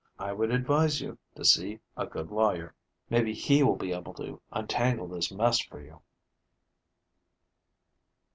[0.17, 2.73] I would advise you to see a good lawyer.
[3.11, 6.01] Maybe he will be able to untangle this mess for you."